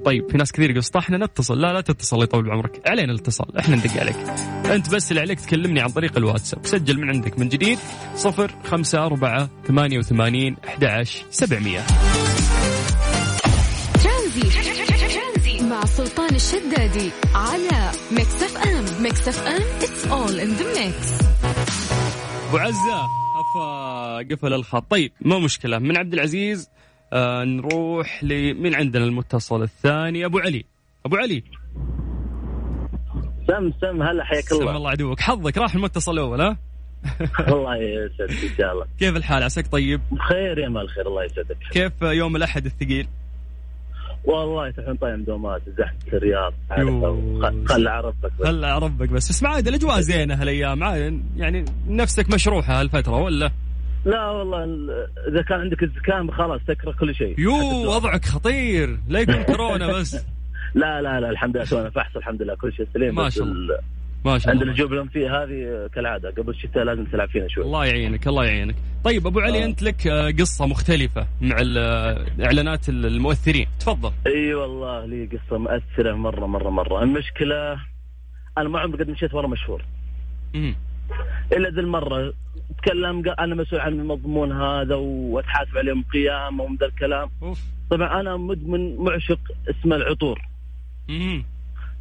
[0.05, 1.61] طيب في ناس كثير يقول إحنا نتصل.
[1.61, 2.81] لا لا تتصل يطول عمرك.
[2.87, 4.15] علينا الاتصال إحنا ندق عليك.
[4.65, 6.65] أنت بس اللي عليك تكلمني عن طريق الواتساب.
[6.65, 7.77] سجل من عندك من جديد
[8.15, 11.79] 0 5 4 88 11 700
[14.35, 21.21] مع سلطان الشدادي على Mix FM Mix FM it's all in the mix
[22.49, 23.05] أبو عزة
[23.39, 24.91] أفا قفل الخط.
[24.91, 25.79] طيب ما مشكلة.
[25.79, 26.69] من عبد العزيز
[27.13, 30.65] آه نروح لمين عندنا المتصل الثاني أبو علي.
[31.05, 31.43] أبو علي.
[33.47, 34.71] سم سم هلا حياك الله.
[34.71, 36.57] سم الله عدوك حظك راح المتصل الأول ها؟
[37.53, 38.85] الله يسعدك إن شاء الله.
[38.99, 41.57] كيف الحال؟ عساك طيب؟ بخير يا مال خير الله يسعدك.
[41.71, 43.07] كيف يوم الأحد الثقيل؟
[44.27, 46.53] والله تحن طايم دومات زحمة الرياض.
[47.65, 48.47] خل اعرفك بس.
[48.47, 49.29] خل اعرفك بس.
[49.29, 50.83] اسمع عاد الأجواء زينة هالأيام.
[51.37, 53.51] يعني نفسك مشروحة هالفترة ولا؟
[54.05, 54.63] لا والله
[55.27, 57.39] إذا كان عندك الزكام خلاص تكره كل شيء.
[57.39, 57.53] يو
[57.95, 58.99] وضعك خطير.
[59.07, 60.25] لا يكون كورونا بس.
[60.75, 63.79] لا لا لا الحمد لله سوينا فحص الحمد لله كل شيء سليم ما شاء الله.
[64.25, 64.65] ما شاء الله.
[64.65, 66.29] عندنا الجبل فيه هذه كالعادة.
[66.29, 67.63] قبل الشتاء لازم تلعب فينا شوي.
[67.63, 68.75] الله يعينك الله يعينك.
[69.03, 69.65] طيب أبو علي آه.
[69.65, 70.07] أنت لك
[70.39, 71.55] قصة مختلفة مع
[72.45, 73.67] إعلانات المؤثرين.
[73.79, 74.11] تفضل.
[74.27, 77.03] إي أيوة والله لي قصة مؤثرة مرة مرة مرة.
[77.03, 77.73] المشكلة
[78.57, 79.81] أنا ما عمري قد مشيت ورا مشهور.
[80.55, 80.75] امم
[81.53, 82.33] إلا ذي المرة.
[82.77, 87.29] تكلم أنا مسؤول عن المضمون هذا وأتحاسب عليهم قيامه ومن ذا الكلام.
[87.43, 87.61] أوف.
[87.89, 90.41] طبعا أنا مدمن معشق اسمه العطور.
[91.09, 91.45] امم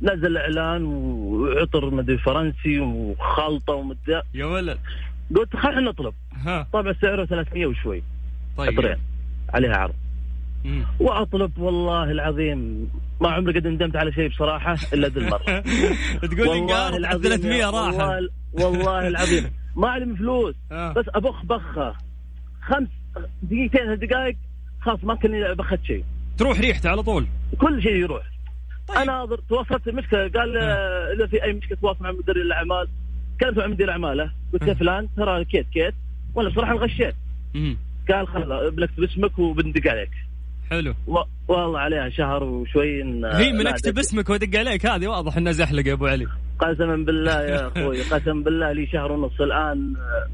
[0.05, 4.23] نزل اعلان وعطر مدري فرنسي وخلطة ومدري.
[4.35, 4.79] يا ولد.
[5.37, 6.14] قلت خلينا نطلب.
[6.33, 6.67] ها.
[6.73, 8.03] طبعا سعره 300 وشوي.
[8.57, 8.81] طيب.
[8.81, 8.97] عطرين.
[9.55, 9.95] عليها عرض.
[10.64, 10.85] مم.
[11.01, 12.90] وأطلب والله العظيم
[13.21, 15.61] ما عمري قد ندمت على شيء بصراحة إلا ذي المرة.
[16.33, 19.51] تقول والله العظيم 300 راحه والله, والله العظيم.
[19.77, 20.55] ما علم فلوس.
[20.71, 21.95] بس ابخ بخه
[22.62, 22.88] خمس
[23.43, 24.37] دقيقتين دقائق
[24.81, 26.05] خلاص ما كني بخت شيء.
[26.38, 27.27] تروح ريحته على طول.
[27.59, 28.34] كل شيء يروح.
[28.88, 28.99] طيب.
[28.99, 30.29] أنا تواصلت المشكلة.
[30.29, 32.88] قال آه، إذا في أي مشكلة تواصل مع مدير الأعمال.
[33.40, 35.94] كلمت مع مدير اعماله قلت له فلان ترى كيت كيت.
[36.35, 37.14] وأنا بصراحة انغشيت.
[38.11, 40.11] قال خلاص بنكتب اسمك وبندق عليك.
[40.70, 40.94] حلو.
[41.07, 41.18] و...
[41.49, 44.87] والله عليها شهر وشوي إن هي من اكتب اسمك ودق عليك.
[44.87, 46.27] هذه واضح انها زحلقه يا أبو علي.
[46.59, 50.29] قسما بالله يا أخوي قسم بالله لي شهر ونص الآن آه،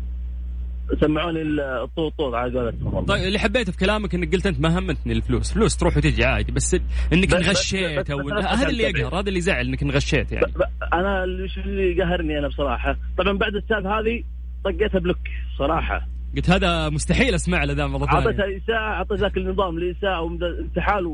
[1.01, 1.43] سمعوني
[1.83, 3.07] الطوط على قولتهم والله.
[3.07, 6.53] طيب اللي حبيته في كلامك إنك قلت أنت ما همتني الفلوس، فلوس تروح وتجي عادي
[6.53, 6.77] بس
[7.13, 10.47] إنك انغشيت أو هذا اللي يقهر هذا اللي يزعل إنك انغشيت يعني.
[10.47, 10.63] ب...
[10.95, 14.25] أنا اللي قهرني أنا بصراحة؟ طبعا بعد السالفة هذه
[14.65, 15.19] طقيتها بلوك
[15.59, 16.07] صراحة.
[16.37, 20.23] قلت هذا مستحيل أسمع له ذا مرة اعطيتها ثانية ساعه اعطيت ذاك النظام لي ساعه
[20.23, 21.07] وانتحال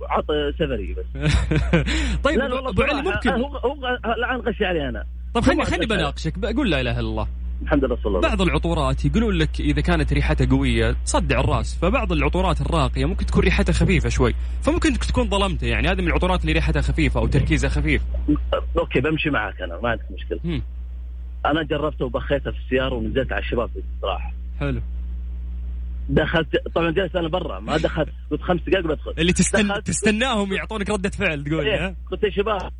[0.00, 1.30] وعطى سفري بس.
[2.24, 3.30] طيب أبو علي ممكن.
[3.30, 5.04] هو هو الان غشي علي أنا.
[5.34, 5.86] طيب خليني خليني.
[5.86, 6.38] بناقشك.
[6.38, 7.28] بقول لا إله إلا الله.
[7.62, 12.12] الحمد لله صلى الله بعض العطورات يقولون لك إذا كانت ريحتها قوية تصدع الرأس فبعض
[12.12, 16.52] العطورات الراقية ممكن تكون ريحتها خفيفة شوي فممكن تكون ظلمته يعني هذه من العطورات اللي
[16.52, 18.02] ريحتها خفيفة أو تركيزها خفيف.
[18.78, 20.38] أوكي بمشي معك أنا ما عندك مشكلة.
[20.44, 20.62] مم.
[21.46, 24.80] أنا جربته وبخيته في السيارة ونزلت على الشباب بصراحه حلو.
[26.08, 29.68] دخلت طبعا جلست أنا برا ما دخلت قلت خمس دقائق بدخل اللي تستن...
[29.68, 31.96] دخلت- تستناهم يعطونك ردة فعل تقول إيه.
[32.10, 32.72] قلت يا شباب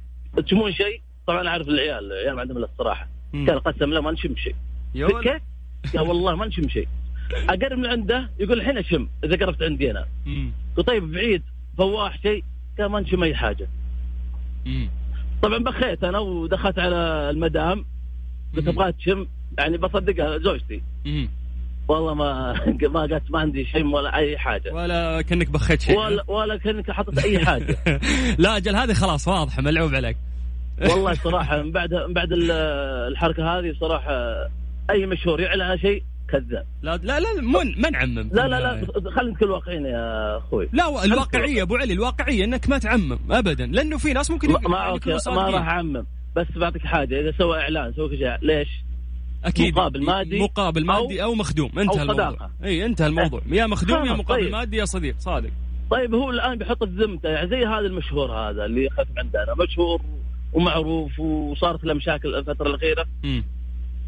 [0.46, 3.08] تشمون شيء؟ طبعا أعرف العيال العيال ما عندهم الا الصراحه.
[3.34, 4.54] قال قسم لا ما نشم شيء.
[4.94, 5.42] كيف؟
[5.96, 6.88] قال والله ما نشم شيء
[7.48, 10.06] أقرب من عنده يقول الحين أشم إذا قربت عندي أنا.
[10.76, 11.42] قلت طيب بعيد
[11.78, 12.44] فواح شيء
[12.78, 13.68] قال ما نشم أي حاجة
[14.66, 14.90] مم.
[15.42, 17.84] طبعا بخيت أنا ودخلت على المدام
[18.56, 18.68] قلت.
[18.68, 19.26] أبغى تشم
[19.58, 21.28] يعني بصدقها زوجتي مم.
[21.88, 22.52] والله ما
[22.94, 26.90] ما قالت ما عندي شم ولا أي حاجة ولا كأنك بخيت شيء ولا ولا كأنك
[26.90, 27.76] حطيت أي حاجة
[28.38, 30.16] لا أجل هذه خلاص واضحة ملعوب عليك
[30.80, 32.50] والله صراحة من بعد من بعد ال-
[33.12, 34.48] الحركة هذه صراحة
[34.90, 36.66] أي مشهور يعلن عن شيء كذاب.
[36.82, 40.68] لا لا لا من ما نعمم لا لا لا خلينا نكون واقعيين يا أخوي.
[40.72, 43.66] لا الواقعية أبو علي الواقعية إنك ما تعمم ابدا.
[43.66, 45.50] لأنه في ناس ممكن ما, أوكي ما.
[45.50, 46.06] راح أعمم.
[46.36, 48.68] بس بعطيك حاجة إذا سوى إعلان سوى شيء ليش؟
[49.44, 49.74] أكيد.
[49.74, 51.78] مقابل مادي مقابل مادي أو, مخدوم.
[51.78, 52.50] انتهى أو الموضوع.
[52.64, 53.40] إي انتهى الموضوع.
[53.46, 54.52] يا مخدوم يا مقابل طيب.
[54.52, 55.50] مادي يا صديق صادق.
[55.90, 60.00] طيب هو الآن بيحط ذمته يعني زي هذا المشهور هذا اللي ختم عندنا مشهور
[60.52, 63.06] ومعروف وصارت له مشاكل الفترة الأخيرة.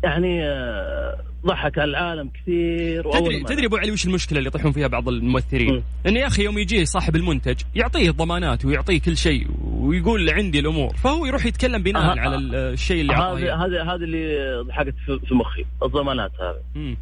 [0.04, 5.08] يعني آه، ضحك العالم كثير تدري تدري أبو علي وش المشكلة اللي يطيحون فيها بعض
[5.08, 5.82] الممثلين؟ مم.
[6.06, 10.96] انه يا أخي يوم يجيه صاحب المنتج يعطيه الضمانات ويعطيه كل شيء ويقول عندي الأمور
[10.96, 12.36] فهو يروح يتكلم بناء آه، على.
[12.36, 14.36] ال- الشيء اللي هذا أعطاه هذا هذا اللي
[14.68, 14.94] ضحكت
[15.26, 16.96] في مخي الضمانات هذه.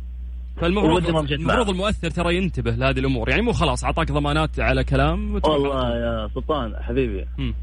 [0.61, 1.68] فالمفروض المفروض.
[1.70, 5.88] المؤثر ترى ينتبه لهذه الأمور يعني مو خلاص أعطاك ضمانات على كلام على والله.
[5.96, 7.55] يا سلطان حبيبي مم.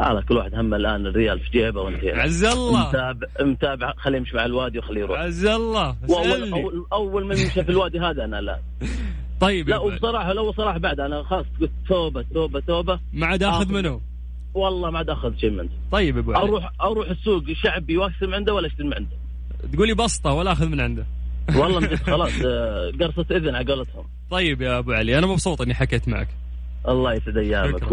[0.00, 2.88] على كل واحد هم الآن الريال في جيبه وانت عز الله.
[2.88, 3.92] متابع متابع.
[3.98, 5.18] خليه يمشي مع الوادي وخليه يروح.
[5.20, 5.96] عز الله.
[6.04, 6.52] اسألني.
[6.62, 8.58] اول, أول من يمشي في الوادي هذا أنا الان
[9.40, 9.78] طيب لا.
[9.78, 13.00] وبصراحه لو صراحة بعد أنا خلاص قلت توبة توبة توبة.
[13.12, 13.72] ما عاد آخذ.
[13.72, 14.00] منه.
[14.54, 15.68] والله ما عاد آخذ شيء منه.
[15.92, 19.16] طيب يا ابو علي أروح أروح السوق شعبي واقسم عنده ولا أشتري من عنده.
[19.72, 21.06] تقولي بسطة ولا آخذ من عنده.
[21.56, 24.04] والله خلاص آه، قرصة إذن على قولتهم.
[24.30, 26.28] طيب يا أبو علي أنا مبسوط إني حكيت معك.
[26.88, 27.92] الله يسعد أيامك.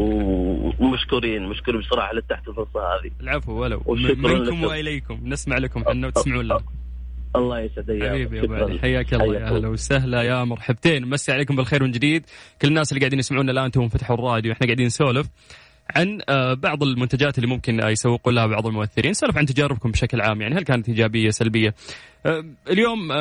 [0.80, 3.12] ومشكورين مشكورين بصراحه لتحت الفرصة هذه.
[3.22, 3.84] العفو ولو.
[3.88, 4.64] منكم.
[4.64, 5.22] وإليكم.
[5.26, 6.60] نسمع لكم إحنا وتسمعون لنا.
[7.36, 8.10] الله يسعد أيامك.
[8.10, 8.54] حبيبي ابو.
[8.54, 11.10] علي حياك الله يا أهلا وسهلا يا مرحبتين.
[11.10, 12.26] مسي عليكم بالخير من جديد.
[12.62, 14.52] كل الناس اللي قاعدين يسمعونا الآن توهم فتحوا الراديو.
[14.52, 15.28] إحنا قاعدين نسولف.
[15.96, 19.12] عن آه، بعض المنتجات اللي ممكن آه، يسوقون لها بعض المؤثرين.
[19.12, 21.76] نسولف عن تجاربكم بشكل عام يعني هل كانت إيجابية سلبية؟
[22.26, 23.12] آه، اليوم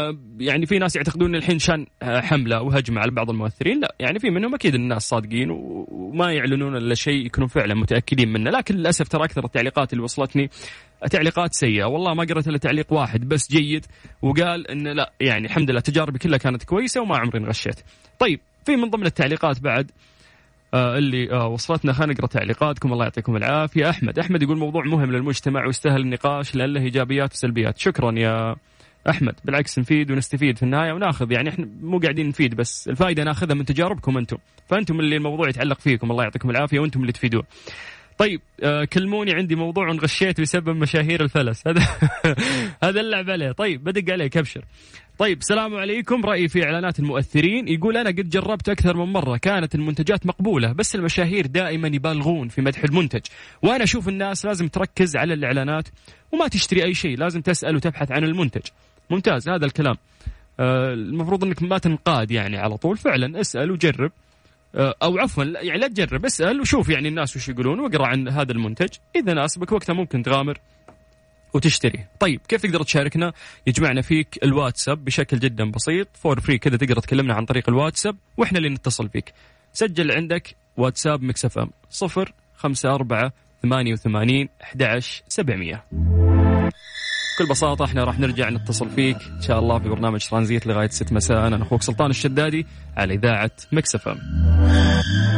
[0.41, 3.81] يعني في ناس يعتقدون إن الحين شان حملة وهجمة على بعض المؤثرين.
[3.81, 8.51] لا يعني في منهم أكيد الناس صادقين وما يعلنون إلا شيء يكونون فعلا متأكدين منه.
[8.51, 10.51] لكن للأسف ترى أكثر التعليقات اللي وصلتني
[11.11, 11.85] تعليقات سيئة.
[11.85, 13.87] والله ما قرأت إلا تعليق واحد بس جيد
[14.23, 17.81] وقال إن لا يعني الحمد لله تجاربي كلها كانت كويسة وما عمري انغشيت.
[18.19, 19.91] طيب في من ضمن التعليقات بعد
[20.77, 22.93] اللي آه خلينا نقرأ تعليقاتكم.
[22.93, 23.91] الله يعطيكم العافية.
[23.91, 24.19] أحمد.
[24.19, 27.79] أحمد يقول موضوع مهم للمجتمع ويستاهل النقاش لأن له إيجابيات وسلبيات.
[27.79, 28.57] شكرا يا
[29.11, 29.35] أحمد.
[29.45, 31.33] بالعكس نفيد ونستفيد في النهاية وناخذ.
[31.33, 32.89] يعني إحنا مو قاعدين نفيد بس.
[32.89, 34.37] الفائدة ناخذها من تجاربكم أنتم.
[34.69, 36.11] فأنتم اللي الموضوع يتعلق فيكم.
[36.11, 37.43] الله يعطيكم العافية وأنتم اللي تفيدون.
[38.19, 41.67] طيب آه كلموني عندي موضوع غشيت بسبب مشاهير الفلس.
[41.67, 41.81] هذا
[42.85, 43.53] هذا اللعب عليه.
[43.53, 44.37] طيب بدق عليك.
[44.37, 44.65] أبشر.
[45.19, 46.25] طيب السلام عليكم.
[46.25, 47.69] رأيي في إعلانات المؤثرين.
[47.69, 49.37] يقول أنا قد جربت أكثر من مرة.
[49.37, 53.21] كانت المنتجات مقبولة بس المشاهير دائما يبالغون في مدح المنتج.
[53.63, 55.89] وأنا أشوف الناس لازم تركز على الإعلانات
[56.33, 58.63] وما تشتري أي شيء لازم تسأل وتبحث عن المنتج.
[59.11, 59.97] ممتاز هذا الكلام.
[60.61, 62.97] آه المفروض أنك ما تنقاد يعني على طول.
[62.97, 64.13] فعلا اسأل وجرب.
[64.75, 68.53] آه، أو عفوا يعني لا تجرب اسأل وشوف يعني الناس وش يقولون واقرأ عن هذا
[68.53, 68.89] المنتج.
[69.17, 70.59] إذا ناسبك وقتها ممكن تغامر.
[71.57, 72.05] وتشتري.
[72.21, 73.33] طيب كيف تقدر تشاركنا؟
[73.67, 76.09] يجمعنا فيك الواتساب بشكل جدا بسيط.
[76.15, 79.33] for free كذا تقدر تكلمنا عن طريق الواتساب وإحنا اللي نتصل فيك
[79.73, 85.85] سجل عندك واتساب Mix FM صفر خمسة أربعة ثمانية وثمانين أحد سبعمية.
[85.93, 91.15] بكل بساطة إحنا راح نرجع نتصل فيك إن شاء الله في برنامج ترانزيت لغاية 6
[91.15, 91.47] مساء.
[91.47, 92.67] أنا أخوك سلطان الشدادي
[92.97, 95.36] على إذاعة مكسف إم.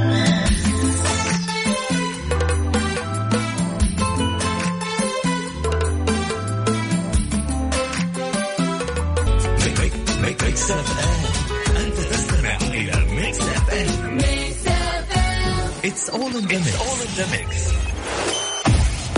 [16.08, 16.80] It's all in the mix.
[16.80, 17.50] all in the mix.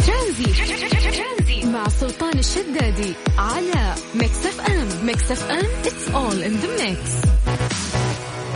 [0.06, 7.10] Transit مع سلطان الشدادي على Mix FM Mix FM it's all in the mix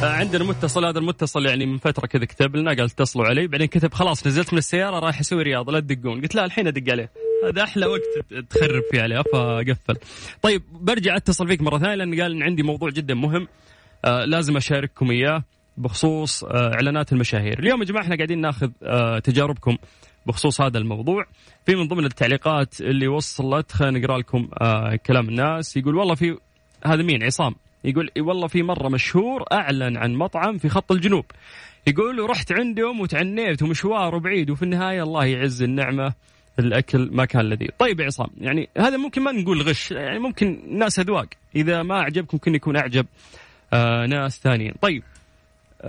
[0.03, 3.47] عندنا متصل هذا المتصل يعني من فترة كذا كتب لنا قال اتصلوا علي.
[3.47, 6.21] بعدين كتب خلاص نزلت من السيارة رايح أسوي رياضة لا تدقون.
[6.21, 7.11] قلت لا الحين ادق عليه.
[7.49, 8.03] هذا أحلى وقت
[8.51, 9.97] تخرب فيه عليه فقفل.
[10.43, 13.49] طيب برجع اتصل فيك مرة ثانية لأن قال إن عندي موضوع جدا مهم.
[14.05, 15.45] آه لازم أشارككم إياه.
[15.77, 17.59] بخصوص آه إعلانات المشاهير.
[17.59, 19.77] اليوم يا جماعة إحنا قاعدين ناخذ آه تجاربكم
[20.27, 21.27] بخصوص هذا الموضوع.
[21.67, 25.77] في من ضمن التعليقات اللي وصلت خلينا نقرأ لكم آه كلام الناس.
[25.77, 26.39] يقول والله في
[26.87, 27.55] هذا مين؟ عصام.
[27.85, 31.25] يقول والله في مرة مشهور أعلن عن مطعم في خط الجنوب.
[31.87, 36.15] يقول رحت عندهم وتعنيت ومشوار وبعيد وفي النهاية الله يعز النعمة
[36.59, 37.69] الأكل ما كان لذيذ.
[37.79, 41.27] طيب يا عصام يعني هذا ممكن ما نقول غش يعني ممكن ناس أذواق.
[41.57, 43.07] إذا ما أعجبكم ممكن يكون أعجب
[43.73, 44.75] آه ناس ثانيين.
[44.81, 45.03] طيب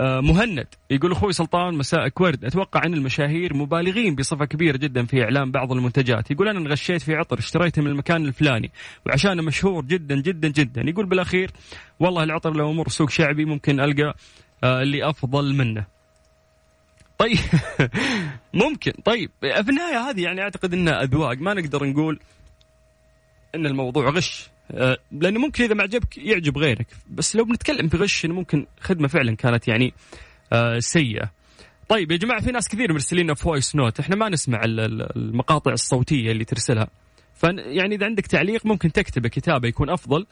[0.00, 5.50] مهند يقول أخوي سلطان مساءك ورد أتوقع أن المشاهير مبالغين بصفة كبيرة جدا في إعلان
[5.50, 6.30] بعض المنتجات.
[6.30, 8.70] يقول أنا انغشيت في عطر اشتريته من المكان الفلاني
[9.06, 10.82] وعشانه مشهور جدا جدا جدا.
[10.82, 11.50] يقول بالأخير
[12.00, 14.14] والله العطر لو أمر سوق شعبي ممكن ألقى
[14.64, 15.86] آه اللي أفضل منه.
[17.18, 17.38] طيب
[18.64, 18.92] ممكن.
[19.04, 21.38] طيب في النهاية هذه يعني أعتقد إنها أذواق.
[21.38, 22.20] ما نقدر نقول
[23.54, 24.48] إن الموضوع غش.
[24.48, 24.55] آه،
[25.12, 26.86] لأنه ممكن إذا ما عجبك يعجب غيرك.
[27.10, 29.92] بس لو بنتكلم في غش إنه ممكن خدمة فعلا كانت يعني
[30.52, 31.30] آه، سيئة.
[31.88, 36.44] طيب يا جماعة في ناس كثير مرسلين voice note إحنا ما نسمع المقاطع الصوتية اللي
[36.44, 36.88] ترسلها.
[37.34, 40.26] فيعني إذا عندك تعليق ممكن تكتبه كتابة يكون أفضل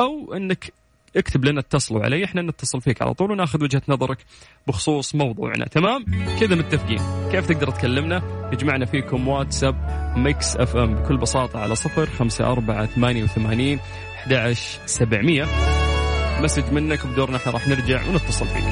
[0.00, 0.72] أو إنك
[1.16, 4.18] اكتب لنا اتصلوا علي إحنا نتصل فيك على طول وناخذ وجهة نظرك
[4.66, 5.64] بخصوص موضوعنا.
[5.64, 6.04] تمام؟
[6.40, 7.00] كذا متفقين.
[7.32, 9.76] كيف تقدر تكلمنا؟ يجمعنا فيكم واتساب
[10.16, 13.78] Mix FM بكل بساطة على صفر خمسة أربعة ثمانية وثمانين
[14.26, 14.56] أحد
[14.86, 15.46] سبعمية.
[16.40, 18.64] message منك وبدورنا إحنا راح نرجع ونتصل فيك.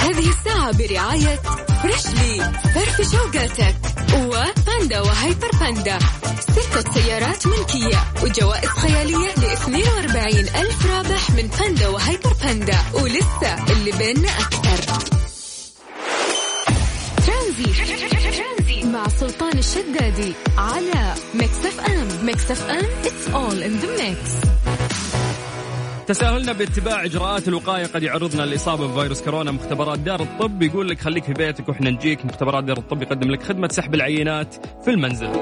[0.00, 1.36] هذه الساعة برعاية
[1.82, 5.98] Freshly فرفش وقاتك وباندا وهيبر باندا.
[6.40, 12.78] ستة سيارات ملكية وجوائز خيالية ل 42 ألف رابح من باندا وهايبر باندا.
[12.94, 14.94] ولسه اللي بيننا أكثر.
[17.26, 22.26] ترانزيت مع سلطان الشدادي على ميكس اف ام.
[22.26, 24.48] ميكس اف ام it's all in the mix.
[26.06, 29.50] تساهلنا باتباع إجراءات الوقاية قد يعرضنا للاصابه بفيروس كورونا.
[29.50, 32.24] مختبرات دار الطب يقول لك خليك في بيتك وإحنا نجيك.
[32.24, 35.32] مختبرات دار الطب يقدم لك خدمة سحب العينات في المنزل.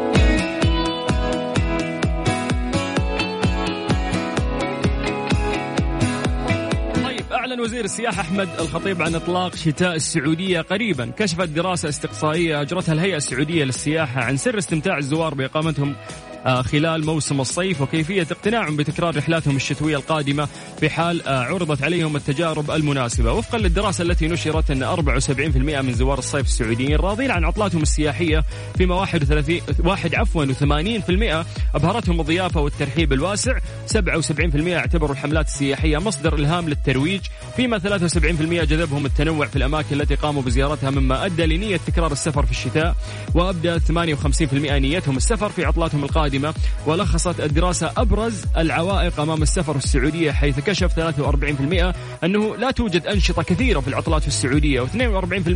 [7.05, 11.13] طيب، أعلن وزير السياحة أحمد الخطيب عن إطلاق شتاء السعودية قريبا.
[11.17, 15.95] كشفت دراسة استقصائية أجرتها الهيئة السعودية للسياحة عن سر استمتاع الزوار بإقامتهم
[16.47, 20.49] خلال موسم الصيف وكيفية اقتناعهم بتكرار رحلاتهم الشتوية القادمة
[20.81, 23.33] في حال آه، عرضت عليهم التجارب المناسبة.
[23.33, 28.45] وفقا للدراسة التي نشرت أن 74% من زوار الصيف السعوديين راضين عن عطلاتهم السياحية
[28.77, 33.59] فيما 31 واحد عفوا و80% أبهرتهم الضيافة والترحيب الواسع.
[33.87, 37.21] 77% اعتبروا الحملات السياحية مصدر إلهام للترويج.
[37.57, 42.51] فيما 73% جذبهم التنوع في الأماكن التي قاموا بزيارتها مما أدى لنية تكرار السفر في
[42.51, 42.97] الشتاء.
[43.35, 46.32] وأبدأ 58% نيتهم السفر في عطلاتهم القادمة.
[46.33, 46.55] القادمة
[46.87, 53.43] ولخصت الدراسة أبرز العوائق أمام السفر في السعودية حيث كشف 43% أنه لا توجد أنشطة
[53.43, 54.87] كثيرة في العطلات في السعودية و42%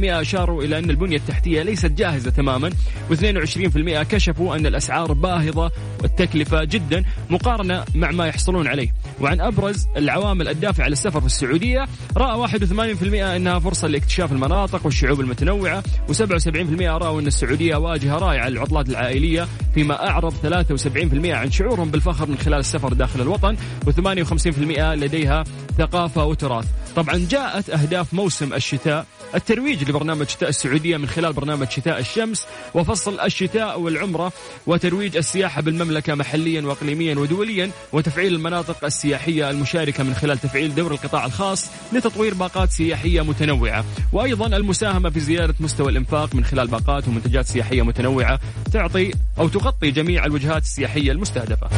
[0.04, 2.70] أشاروا إلى أن البنية التحتية ليست جاهزة تماما
[3.10, 5.70] و22% كشفوا أن الأسعار باهظة
[6.02, 8.88] والتكلفة جدا مقارنة مع ما يحصلون عليه.
[9.20, 11.86] وعن أبرز العوامل الدافعة للسفر في السعودية
[12.16, 18.88] رأى 81% أنها فرصة لاكتشاف المناطق والشعوب المتنوعة و77% رأوا أن السعودية واجهة رائعة للعطلات
[18.88, 20.34] العائلية فيما أعرض
[20.66, 24.48] 73% عن شعورهم بالفخر من خلال السفر داخل الوطن و58%
[24.78, 25.44] لديها
[25.78, 26.66] ثقافة وتراث.
[26.96, 33.20] طبعا جاءت أهداف موسم الشتاء الترويج لبرنامج شتاء السعودية من خلال برنامج شتاء الشمس وفصل
[33.20, 34.32] الشتاء والعمرة
[34.66, 41.26] وترويج السياحة بالمملكة محليا وإقليميا ودوليا وتفعيل المناطق السياحية المشاركة من خلال تفعيل دور القطاع
[41.26, 43.84] الخاص لتطوير باقات سياحية متنوعة.
[44.12, 48.40] وأيضا المساهمة في زيادة مستوى الإنفاق من خلال باقات ومنتجات سياحية متنوعة
[48.72, 51.68] تعطي أو تغطي جميع الوجهات السياحية المستهدفة.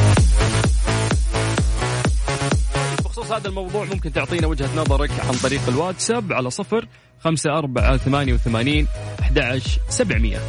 [3.05, 6.87] بخصوص هذا الموضوع ممكن تعطينا وجهة نظرك عن طريق الواتساب على صفر
[7.19, 8.87] خمسة أربعة ثمانية وثمانين
[9.19, 10.39] أحد سبعمية.